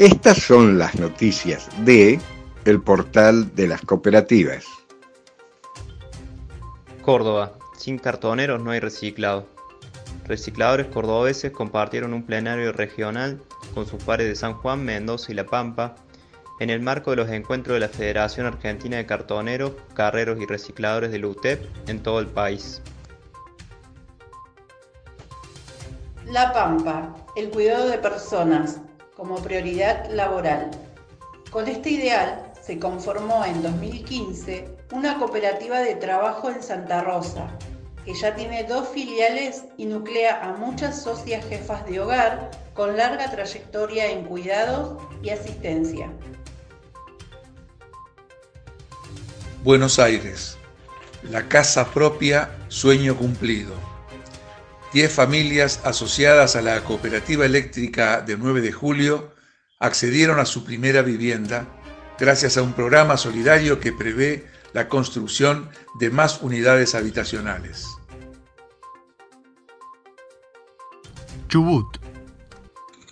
[0.00, 2.18] Estas son las noticias de
[2.64, 4.64] el portal de las cooperativas.
[7.02, 7.58] Córdoba.
[7.76, 9.46] Sin cartoneros no hay reciclado.
[10.24, 13.42] Recicladores cordobeses compartieron un plenario regional
[13.74, 15.96] con sus pares de San Juan, Mendoza y La Pampa
[16.60, 21.12] en el marco de los encuentros de la Federación Argentina de Cartoneros, Carreros y Recicladores
[21.12, 22.80] de UTEP en todo el país.
[26.24, 28.80] La Pampa, el cuidado de personas
[29.20, 30.70] como prioridad laboral.
[31.50, 37.50] Con este ideal se conformó en 2015 una cooperativa de trabajo en Santa Rosa,
[38.06, 43.30] que ya tiene dos filiales y nuclea a muchas socias jefas de hogar con larga
[43.30, 46.10] trayectoria en cuidados y asistencia.
[49.62, 50.56] Buenos Aires.
[51.24, 53.89] La casa propia, sueño cumplido.
[54.92, 59.32] Diez familias asociadas a la cooperativa eléctrica de 9 de julio
[59.78, 61.68] accedieron a su primera vivienda
[62.18, 67.86] gracias a un programa solidario que prevé la construcción de más unidades habitacionales.
[71.48, 71.98] Chubut.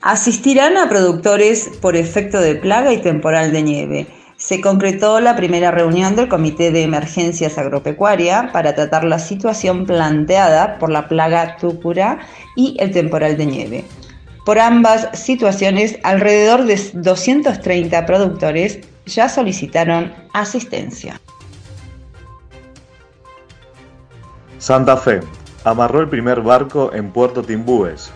[0.00, 5.72] Asistirán a productores por efecto de plaga y temporal de nieve se concretó la primera
[5.72, 12.20] reunión del Comité de Emergencias Agropecuaria para tratar la situación planteada por la plaga túcura
[12.54, 13.84] y el temporal de nieve.
[14.46, 21.20] Por ambas situaciones, alrededor de 230 productores ya solicitaron asistencia.
[24.58, 25.20] Santa Fe
[25.64, 28.12] amarró el primer barco en Puerto Timbúes,